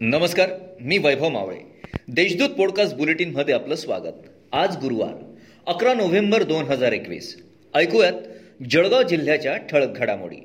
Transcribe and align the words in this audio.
नमस्कार 0.00 0.50
मी 0.80 0.98
वैभव 0.98 1.28
मावळे. 1.28 1.56
देशदूत 2.08 2.48
पॉडकास्ट 2.48 2.96
बुलेटिनमध्ये 2.96 3.54
आपलं 3.54 3.74
स्वागत. 3.74 4.12
आज 4.52 4.76
गुरुवार 4.76 5.32
अकरा 5.66 5.94
नोव्हेंबर 5.94 6.42
दोन 6.42 6.64
हजार 6.64 6.92
एकवीस. 6.92 7.42
ऐकूयात 7.74 8.12
जळगाव 8.70 9.02
जिल्ह्याच्या 9.02 9.56
ठळक 9.56 9.88
घडामोडी. 9.96 10.36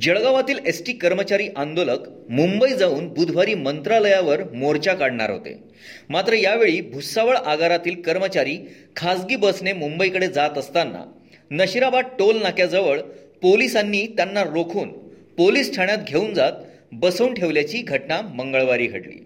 जळगावातील 0.00 0.58
एस 0.66 0.86
टी 0.86 0.92
कर्मचारी 0.92 1.48
आंदोलक 1.56 1.98
मुंबई 2.30 2.68
जाऊन 2.68 3.08
बुधवारी 3.08 3.54
मंत्रालयावर 3.54 4.52
मोर्चा 4.52 4.94
काढणार 4.94 5.30
होते. 5.30 5.62
मात्र 6.08 6.32
यावेळी 6.32 6.80
भुसावळ 6.80 7.36
आगारातील 7.36 8.02
कर्मचारी 8.02 8.58
खासगी 8.96 9.36
बसने 9.36 9.72
मुंबईकडे 9.72 10.26
जात 10.26 10.58
असताना 10.58 11.12
नशिराबाद 11.50 12.04
टोल 12.18 12.42
नाक्याजवळ 12.42 13.00
पोलिसांनी 13.42 14.06
त्यांना 14.06 14.42
रोखून 14.42 14.88
पोलीस 15.36 15.76
ठाण्यात 15.76 15.98
घेऊन 16.08 16.34
जात 16.34 16.52
बसवून 16.92 17.34
ठेवल्याची 17.34 17.78
घटना 17.78 18.20
मंगळवारी 18.20 18.86
घडली. 18.86 19.18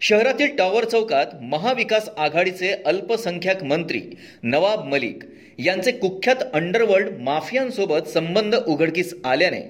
शहरातील 0.00 0.56
टॉवर 0.56 0.84
चौकात 0.84 1.26
महाविकास 1.42 2.08
आघाडीचे 2.18 2.72
अल्पसंख्याक 2.86 3.62
मंत्री 3.64 4.00
नवाब 4.42 4.84
मलिक 4.84 5.22
यांचे 5.58 5.92
कुख्यात 5.92 6.36
अंडरवर्ल्ड 6.54 7.18
माफियांसोबत 7.20 8.08
संबंध 8.08 8.54
उघडकीस 8.66 9.14
आल्याने 9.24 9.60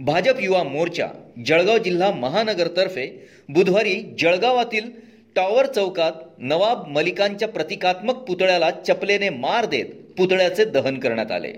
भाजप 0.00 0.40
युवा 0.40 0.62
मोर्चा 0.62 1.08
जळगाव 1.46 1.78
जिल्हा 1.78 2.10
महानगरतर्फे 2.10 3.28
बुधवारी 3.48 3.94
जळगावातील 4.18 4.90
टॉवर 5.36 5.66
चौकात 5.66 6.12
नवाब 6.38 6.86
मलिकांच्या 6.88 7.48
प्रतिकात्मक 7.48 8.14
पुतळ्याला 8.14 8.70
चपलेने 8.70 9.28
मार 9.28 9.64
देत 9.64 9.84
पुतळ्याचे 10.18 10.64
दहन 10.64 10.98
करण्यात 10.98 11.32
आले. 11.32 11.52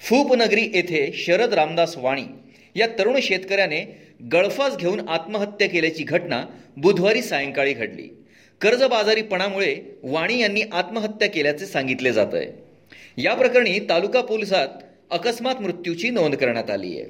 फूपनगरी 0.00 0.62
येथे 0.74 1.10
शरद 1.14 1.54
रामदास 1.54 1.96
वाणी 1.96 2.24
या 2.76 2.86
तरुण 2.98 3.18
शेतकऱ्याने 3.22 3.80
गळफास 4.32 4.76
घेऊन 4.76 5.08
आत्महत्या 5.08 5.68
केल्याची 5.68 6.02
घटना 6.04 6.44
बुधवारी 6.76 7.22
सायंकाळी 7.22 7.72
घडली. 7.72 8.08
कर्जबाजारीपणामुळे 8.60 9.74
वाणी 10.02 10.38
यांनी 10.40 10.62
आत्महत्या 10.72 11.28
केल्याचे 11.28 11.66
सांगितले 11.66 12.12
जात 12.12 12.34
आहे 12.34 13.22
या 13.22 13.34
प्रकरणी 13.34 13.78
तालुका 13.88 14.20
पोलिसात 14.20 14.68
अकस्मात 15.10 15.60
मृत्यूची 15.60 16.10
नोंद 16.10 16.34
करण्यात 16.34 16.70
आली 16.70 16.98
आहे. 17.00 17.06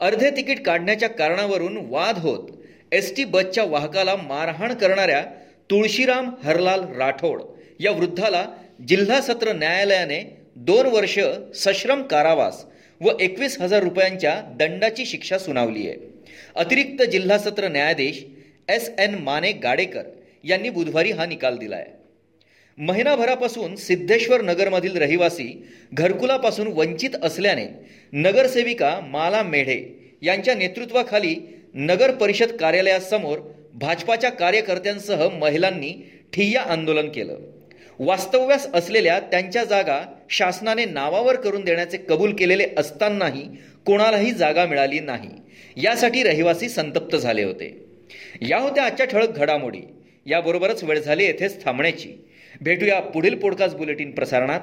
अर्धे 0.00 0.30
तिकीट 0.36 0.64
काढण्याच्या 0.64 1.08
कारणावरून 1.08 1.76
वाद 1.90 2.18
होत 2.18 2.48
एस 2.92 3.14
टी 3.16 3.24
बसच्या 3.24 3.64
वाहकाला 3.64 4.14
मारहाण 4.16 4.74
करणाऱ्या 4.74 5.22
तुळशीराम 5.70 6.30
हरलाल 6.44 6.84
राठोड 6.96 7.42
या 7.80 7.90
वृद्धाला 7.90 8.44
जिल्हा 8.88 9.20
सत्र 9.20 9.52
न्यायालयाने 9.52 10.20
दोन 10.56 10.86
वर्ष 10.86 11.18
सश्रम 11.54 12.02
कारावास 12.02 12.64
व 13.00 13.10
एकवीस 13.20 13.60
हजार 13.60 13.82
रुपयांच्या 13.82 14.40
दंडाची 14.58 15.04
शिक्षा 15.06 15.38
सुनावली 15.38 15.86
आहे. 15.88 15.96
अतिरिक्त 16.56 17.02
जिल्हा 17.02 17.38
सत्र 17.38 17.68
न्यायाधीश 17.68 18.24
एस 18.68 18.90
एन 18.98 19.14
माने 19.22 19.52
गाडेकर 19.52 20.02
यांनी 20.44 20.70
बुधवारी 20.70 21.10
हा 21.10 21.26
निकाल 21.26 21.56
दिला 21.58 21.76
आहे 21.76 21.98
महिनाभरापासून 22.78 23.74
सिद्धेश्वर 23.76 24.42
नगरमधील 24.42 24.96
रहिवासी 24.96 25.48
घरकुलापासून 25.92 26.66
वंचित 26.66 27.16
असल्याने 27.22 27.66
नगरसेविका 28.12 28.98
माला 29.00 29.42
मेढे 29.42 29.78
यांच्या 30.22 30.54
नेतृत्वाखाली 30.54 31.34
नगर 31.74 32.10
परिषद 32.10 32.52
कार्यालयासमोर 32.60 33.38
भाजपाच्या 33.74 34.30
कार्यकर्त्यांसह 34.30 35.28
महिलांनी 35.28 35.92
ठिय्या 36.32 36.62
आंदोलन 36.62 37.08
केलं. 37.08 37.36
वास्तव्यास 38.02 38.66
असलेल्या 38.74 39.20
त्यांच्या 39.20 39.64
जागा 39.64 40.14
शासनाने 40.30 40.84
नावावर 40.84 41.36
करून 41.36 41.64
देण्याचे 41.64 41.98
कबूल 42.08 42.34
केलेले 42.34 42.66
असतानाही 42.76 43.42
कोणालाही 43.86 44.32
जागा 44.32 44.66
मिळाली 44.66 45.00
नाही. 45.00 45.28
यासाठी 45.76 46.22
रहिवासी 46.22 46.68
संतप्त 46.68 47.16
झाले 47.16 47.42
होते. 47.42 47.84
या 48.40 48.58
होत्या 48.58 48.84
आजच्या 48.84 49.06
ठळक 49.06 49.28
घडामोडी. 49.28 49.80
याबरोबरच 50.26 50.84
वेळ 50.84 51.00
झाली 51.00 51.24
येथेच 51.24 51.64
थांबण्याची. 51.64 52.12
भेटूया 52.60 53.00
पुढील 53.00 53.34
पॉडकास्ट 53.34 53.76
बुलेटिन 53.76 54.10
प्रसारणात. 54.10 54.60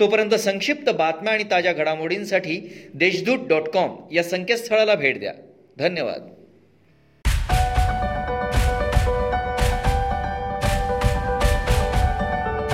तोपर्यंत 0.00 0.34
संक्षिप्त 0.34 0.90
बातम्या 0.90 1.32
आणि 1.32 1.44
ताज्या 1.50 1.72
घडामोडींसाठी 1.72 2.82
देशदूत 2.94 3.38
डॉट 3.48 3.62
कॉम 3.62 3.96
या 4.12 4.22
संकेतस्थळाला 4.22 4.94
भेट 4.94 5.20
द्या. 5.20 5.32
धन्यवाद. 5.78 6.45